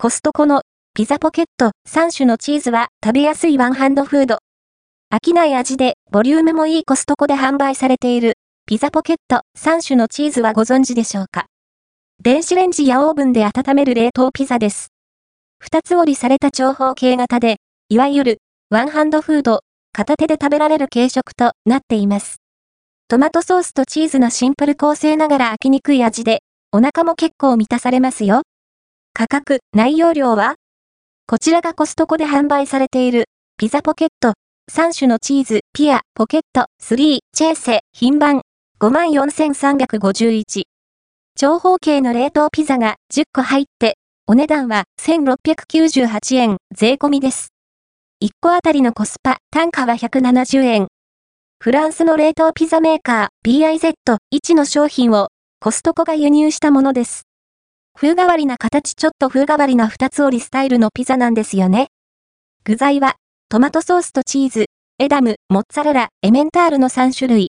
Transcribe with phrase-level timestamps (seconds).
[0.00, 0.62] コストコの
[0.94, 4.38] ピザポケット3種のチーズは食べやすいワンハンドフード。
[5.12, 8.34] 飽きない味でボリュームもいいコストコで販売されている
[8.64, 11.46] ピザポケット3種のチーズはご存知でしょうか？
[12.22, 14.92] 電子レンジやオーブンで温める冷凍ピザです。
[15.58, 17.56] 二つ折りされた長方形型で、
[17.88, 18.38] いわゆる
[18.70, 19.62] ワンハンドフード、
[19.92, 22.36] 片手で食べられる軽食となっています。
[23.08, 28.42] トマトソースとチーズのシンプル構成ながら飽きにくい味で、お腹も結構満たされますよ。
[29.18, 30.54] 価格、内容量は？
[31.26, 33.24] こちらがコストコで販売されている、
[33.56, 34.34] ピザポケット、
[34.70, 38.42] 3種のチーズ、ピア、ポケット、3、チェーセ、品番、
[38.78, 40.62] 54,351。
[41.34, 43.96] 長方形の冷凍ピザが10個入って、
[44.28, 47.48] お値段は1698円、税込みです。
[48.22, 50.86] 1個あたりのコスパ、単価は170円。
[51.58, 57.24] フランスの冷凍ピザメーカー BIZ1 の商品をコストコが輸入したものです。
[58.00, 61.88] 風変わりな形ちょっと風変わりな二つ折りスタイルのピザなんですよね。
[62.62, 63.16] 具材は、
[63.48, 64.66] トマトソースとチーズ、
[65.00, 67.50] エダム、モッツァレラ、エメンタールの3種類。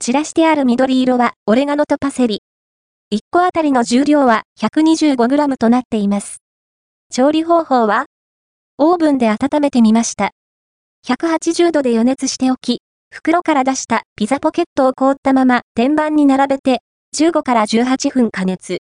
[0.00, 2.42] 散らしてある緑色は、オレガノとパセリ。
[3.14, 6.38] 1個あたりの重量は 125g となっています。
[7.12, 8.06] 調理方法は
[8.78, 10.32] オーブンで温めてみました。
[11.06, 12.80] 180度で予熱しておき、
[13.14, 16.80] 袋から出したピザポケットを凍ったまま天板に並べて
[17.16, 18.78] 15から18分加熱。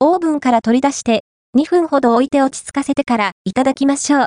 [0.00, 1.24] オーブンから取り出して、
[1.56, 4.26] 2分ほど置いて落ち着かせてからいただきましょう。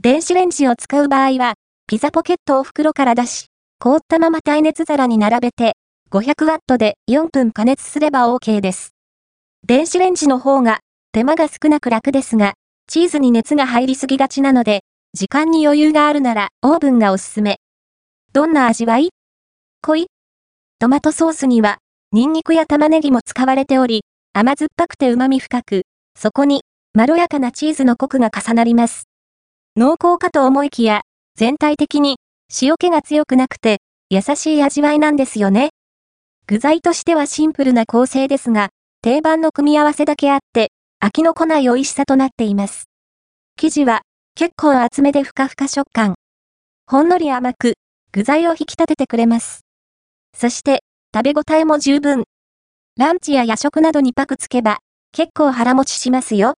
[0.00, 1.54] 電子レンジを使う場合は、
[1.86, 5.74] ピザポケットを袋から出し、凍ったまま耐熱皿に並べて、
[6.10, 8.94] 500ワットで4分加熱すれば OK です。
[9.66, 10.80] 電子レンジの方が
[11.12, 12.54] 手間が少なく楽ですが、
[12.88, 14.80] チーズに熱が入りすぎがちなので、
[15.12, 17.58] 時間に余裕があるならオーブンがおすすめ。
[18.32, 19.10] どんな味わい？
[19.82, 20.06] 濃い？
[20.78, 21.78] トマトソースには、
[22.12, 24.04] ニンニクや玉ねぎも使われており、
[24.38, 25.82] 甘酸っぱくて旨味深く、
[26.14, 26.60] そこに、
[26.92, 29.08] まろやかなチーズのコクが重なります。
[29.76, 31.04] 濃厚かと思いきや、
[31.36, 32.16] 全体的に、
[32.60, 33.78] 塩気が強くなくて、
[34.10, 35.70] 優しい味わいなんですよね。
[36.46, 38.68] 具材としてはシンプルな構成ですが、
[39.00, 40.70] 定番の組み合わせだけあって、
[41.02, 42.90] 飽きのこない美味しさとなっています。
[43.56, 44.02] 生地は、
[44.34, 46.14] 結構厚めでふかふか食感。
[46.86, 47.76] ほんのり甘く、
[48.12, 49.60] 具材を引き立ててくれます。
[50.36, 50.82] そして、
[51.14, 52.24] 食べ応えも十分。
[52.98, 54.78] ランチや夜食などにパクつけば、
[55.12, 56.54] 結構腹持ちしますよ。